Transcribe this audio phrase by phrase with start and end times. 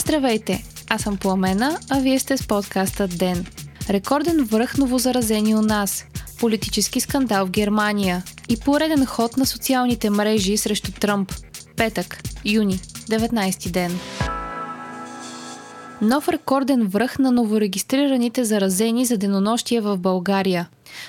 [0.00, 0.64] Здравейте!
[0.88, 3.46] Аз съм Пламена, а вие сте с подкаста Ден.
[3.90, 6.04] Рекорден връх новозаразени у нас.
[6.40, 8.22] Политически скандал в Германия.
[8.48, 11.32] И пореден ход на социалните мрежи срещу Тръмп.
[11.76, 13.98] Петък, юни, 19 ден.
[16.02, 20.68] Нов рекорден връх на новорегистрираните заразени за денонощие в България.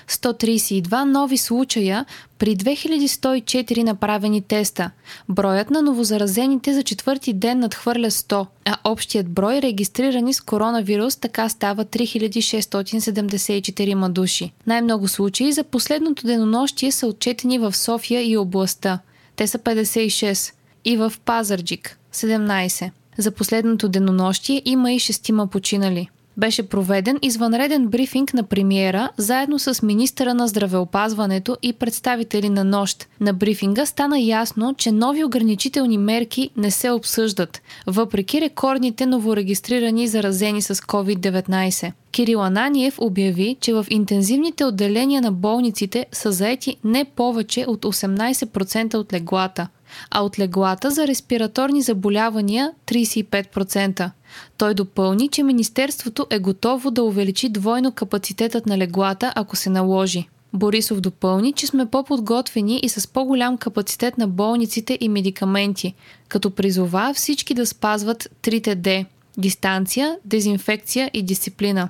[0.10, 2.06] 132 нови случая
[2.40, 4.92] при 2104 направени теста.
[5.30, 11.50] Броят на новозаразените за четвърти ден надхвърля 100, а общият брой регистрирани с коронавирус така
[11.50, 14.52] става 3674 души.
[14.68, 19.00] Най-много случаи за последното денонощие са отчетени в София и областта.
[19.36, 20.54] Те са 56.
[20.86, 22.92] И в Пазарджик– 17.
[23.18, 26.10] За последното денонощие има и шестима починали.
[26.40, 33.08] Беше проведен извънреден брифинг на премиера заедно с министъра на здравеопазването и представители на нощ.
[33.20, 40.62] На брифинга стана ясно, че нови ограничителни мерки не се обсъждат, въпреки рекордните новорегистрирани заразени
[40.62, 41.92] с COVID-19.
[42.12, 48.96] Кирил Ананиев обяви, че в интензивните отделения на болниците са заети не повече от 18%
[48.96, 49.68] от леглата–
[50.12, 54.12] а от леглата за респираторни заболявания 35%.
[54.58, 60.28] Той допълни, че Министерството е готово да увеличи двойно капацитетът на леглата, ако се наложи.
[60.54, 65.94] Борисов допълни, че сме по-подготвени и с по-голям капацитет на болниците и медикаменти,
[66.28, 69.06] като призова всички да спазват трите Д–
[69.38, 71.88] дистанция, дезинфекция и дисциплина.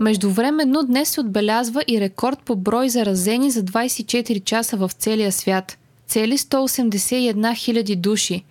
[0.00, 5.78] Междувременно днес се отбелязва и рекорд по брой заразени за 24 часа в целия свят–
[6.06, 8.44] цели 181 хиляди души.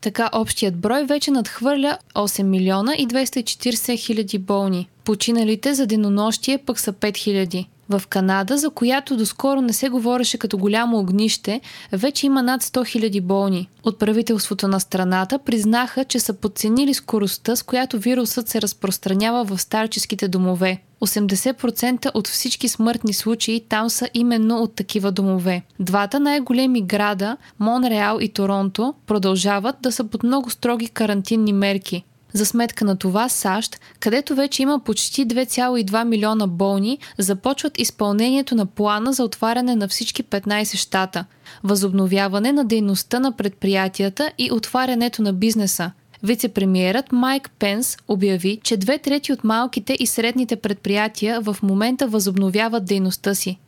[0.00, 4.88] Така общият брой вече надхвърля 8 милиона и 240 хиляди болни.
[5.04, 7.68] Починалите за денонощие пък са 5 хиляди.
[7.88, 11.60] В Канада, за която доскоро не се говореше като голямо огнище,
[11.92, 13.68] вече има над 100 000 болни.
[13.84, 19.58] От правителството на страната признаха, че са подценили скоростта, с която вирусът се разпространява в
[19.58, 20.78] старческите домове.
[21.00, 25.62] 80% от всички смъртни случаи там са именно от такива домове.
[25.80, 32.04] Двата най-големи града, Монреал и Торонто, продължават да са под много строги карантинни мерки.
[32.32, 38.66] За сметка на това САЩ, където вече има почти 2,2 милиона болни, започват изпълнението на
[38.66, 41.24] плана за отваряне на всички 15 щата,
[41.64, 45.90] възобновяване на дейността на предприятията и отварянето на бизнеса.
[46.22, 52.84] Вице-премьерът Майк Пенс обяви, че две трети от малките и средните предприятия в момента възобновяват
[52.84, 53.58] дейността си.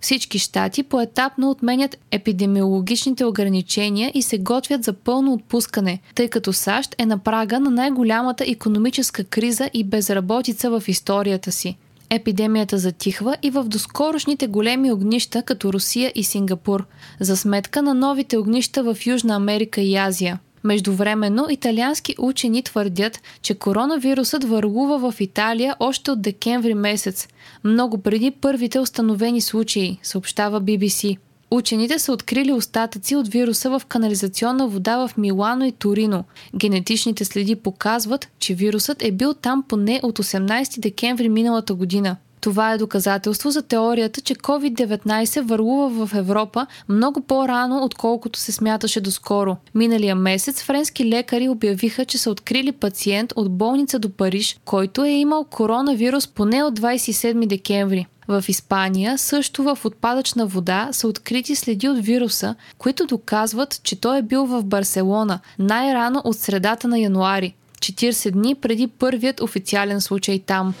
[0.00, 6.94] Всички щати поетапно отменят епидемиологичните ограничения и се готвят за пълно отпускане, тъй като САЩ
[6.98, 11.76] е на прага на най-голямата економическа криза и безработица в историята си.
[12.10, 16.86] Епидемията затихва и в доскорошните големи огнища, като Русия и Сингапур,
[17.20, 20.38] за сметка на новите огнища в Южна Америка и Азия.
[20.68, 27.28] Междувременно италиански учени твърдят, че коронавирусът върлува в Италия още от декември месец,
[27.64, 31.18] много преди първите установени случаи, съобщава BBC.
[31.50, 36.24] Учените са открили остатъци от вируса в канализационна вода в Милано и Торино.
[36.56, 42.16] Генетичните следи показват, че вирусът е бил там поне от 18 декември миналата година.
[42.40, 49.00] Това е доказателство за теорията, че COVID-19 върлува в Европа много по-рано, отколкото се смяташе
[49.00, 49.56] доскоро.
[49.74, 55.10] Миналия месец френски лекари обявиха, че са открили пациент от болница до Париж, който е
[55.10, 58.06] имал коронавирус поне от 27 декември.
[58.28, 64.18] В Испания също в отпадъчна вода са открити следи от вируса, които доказват, че той
[64.18, 70.38] е бил в Барселона най-рано от средата на януари, 40 дни преди първият официален случай
[70.38, 70.74] там.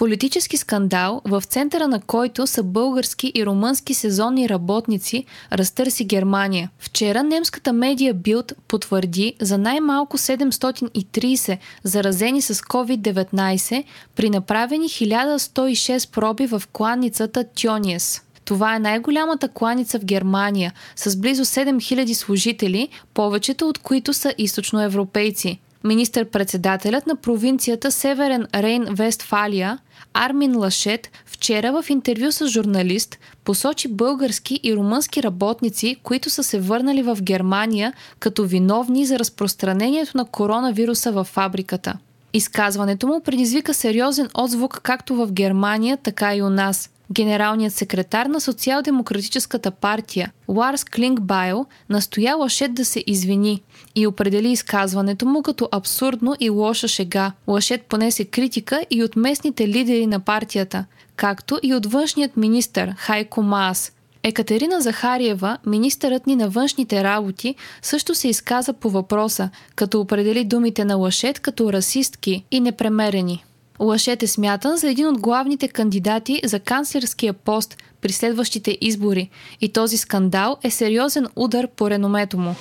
[0.00, 6.70] Политически скандал, в центъра на който са български и румънски сезонни работници, разтърси Германия.
[6.78, 13.84] Вчера немската медия Билд потвърди за най-малко 730 заразени с COVID-19
[14.16, 18.22] при направени 1106 проби в кланницата Тьониес.
[18.44, 25.60] Това е най-голямата кланица в Германия, с близо 7000 служители, повечето от които са източноевропейци.
[25.84, 29.78] Министър-председателят на провинцията Северен Рейн Вестфалия
[30.14, 36.60] Армин Лашет вчера в интервю с журналист посочи български и румънски работници, които са се
[36.60, 41.98] върнали в Германия като виновни за разпространението на коронавируса във фабриката.
[42.32, 48.40] Изказването му предизвика сериозен отзвук както в Германия, така и у нас– Генералният секретар на
[48.40, 53.62] Социал-демократическата партия Ларс Клингбайл настоя Лашет да се извини
[53.94, 57.32] и определи изказването му като абсурдно и лоша шега.
[57.48, 60.84] Лашет понесе критика и от местните лидери на партията,
[61.16, 63.92] както и от външният министър Хайко Маас.
[64.22, 70.84] Екатерина Захариева, министърът ни на външните работи, също се изказа по въпроса, като определи думите
[70.84, 73.44] на Лашет като расистки и непремерени.
[73.80, 79.30] Лашет е смятан за един от главните кандидати за канцлерския пост при следващите избори
[79.60, 82.54] и този скандал е сериозен удар по реномето му.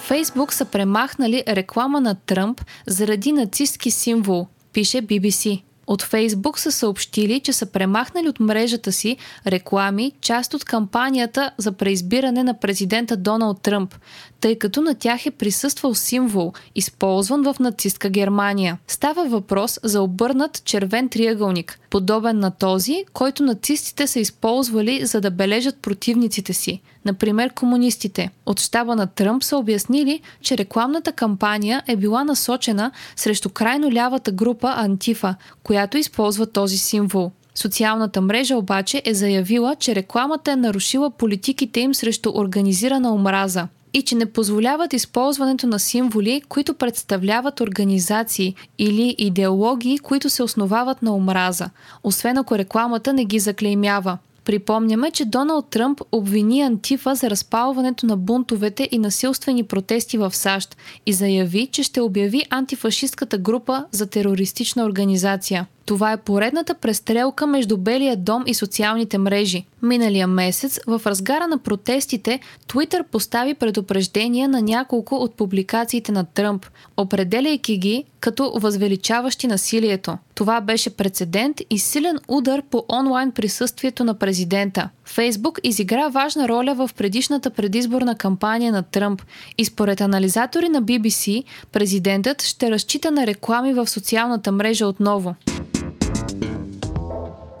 [0.00, 5.62] Фейсбук са премахнали реклама на Тръмп заради нацистски символ, пише BBC.
[5.86, 11.72] От Фейсбук са съобщили, че са премахнали от мрежата си реклами, част от кампанията за
[11.72, 13.94] преизбиране на президента Доналд Тръмп,
[14.40, 18.78] тъй като на тях е присъствал символ, използван в нацистка Германия.
[18.86, 25.30] Става въпрос за обърнат червен триъгълник, подобен на този, който нацистите са използвали за да
[25.30, 28.30] бележат противниците си, например комунистите.
[28.46, 34.32] От щаба на Тръмп са обяснили, че рекламната кампания е била насочена срещу крайно лявата
[34.32, 35.34] група Антифа,
[35.72, 37.30] която използва този символ.
[37.54, 44.02] Социалната мрежа обаче е заявила, че рекламата е нарушила политиките им срещу организирана омраза и
[44.02, 51.14] че не позволяват използването на символи, които представляват организации или идеологии, които се основават на
[51.14, 51.70] омраза,
[52.04, 54.18] освен ако рекламата не ги заклеймява.
[54.44, 60.76] Припомняме, че Доналд Тръмп обвини Антифа за разпалването на бунтовете и насилствени протести в САЩ
[61.06, 65.66] и заяви, че ще обяви антифашистката група за терористична организация.
[65.86, 69.64] Това е поредната престрелка между Белия дом и социалните мрежи.
[69.82, 76.66] Миналия месец, в разгара на протестите, Twitter постави предупреждения на няколко от публикациите на Тръмп,
[76.96, 80.18] определяйки ги като възвеличаващи насилието.
[80.34, 84.88] Това беше прецедент и силен удар по онлайн присъствието на президента.
[85.04, 89.22] Фейсбук изигра важна роля в предишната предизборна кампания на Тръмп
[89.58, 95.34] и според анализатори на BBC, президентът ще разчита на реклами в социалната мрежа отново.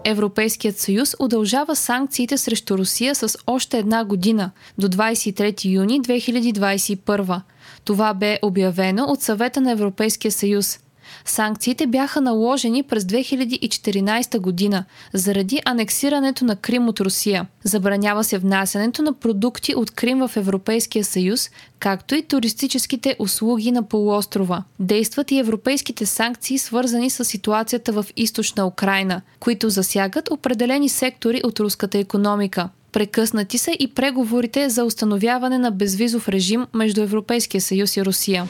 [0.04, 7.40] Европейският съюз удължава санкциите срещу Русия с още една година до 23 юни 2021.
[7.84, 10.78] Това бе обявено от съвета на Европейския съюз.
[11.24, 17.46] Санкциите бяха наложени през 2014 година заради анексирането на Крим от Русия.
[17.64, 23.82] Забранява се внасянето на продукти от Крим в Европейския съюз, както и туристическите услуги на
[23.82, 24.64] полуострова.
[24.78, 31.60] Действат и европейските санкции, свързани с ситуацията в източна Украина, които засягат определени сектори от
[31.60, 32.68] руската економика.
[32.92, 38.48] Прекъснати са и преговорите за установяване на безвизов режим между Европейския съюз и Русия.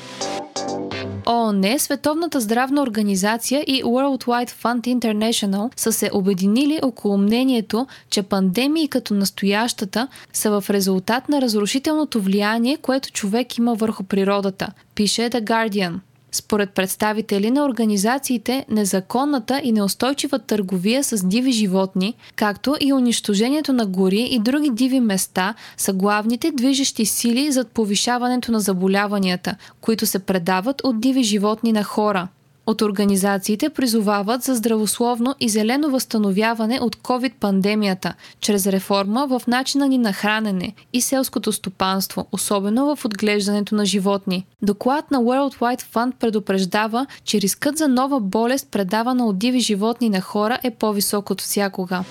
[1.27, 8.23] ООН, Световната здравна организация и World Wide Fund International са се обединили около мнението, че
[8.23, 15.23] пандемии като настоящата са в резултат на разрушителното влияние, което човек има върху природата, пише
[15.23, 15.95] The Guardian.
[16.35, 23.87] Според представители на организациите, незаконната и неустойчива търговия с диви животни, както и унищожението на
[23.87, 30.19] гори и други диви места са главните движещи сили зад повишаването на заболяванията, които се
[30.19, 32.29] предават от диви животни на хора–
[32.67, 39.99] от организациите призовават за здравословно и зелено възстановяване от COVID-пандемията, чрез реформа в начина ни
[39.99, 44.47] на хранене и селското стопанство, особено в отглеждането на животни.
[44.63, 50.09] Доклад на World Wide Fund предупреждава, че рискът за нова болест, предавана от диви животни
[50.09, 52.05] на хора, е по-висок от всякога.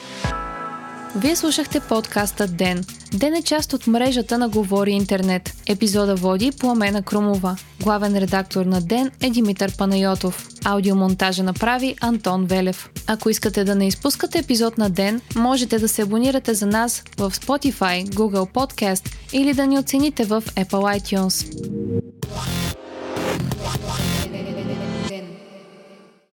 [1.16, 2.84] Вие слушахте подкаста Ден.
[3.14, 5.54] Ден е част от мрежата на Говори Интернет.
[5.68, 7.56] Епизода води Пламена Крумова.
[7.82, 10.48] Главен редактор на Ден е Димитър Панайотов.
[10.66, 12.90] Аудиомонтажа направи Антон Велев.
[13.08, 17.32] Ако искате да не изпускате епизод на Ден, можете да се абонирате за нас в
[17.32, 21.52] Spotify, Google Podcast или да ни оцените в Apple iTunes.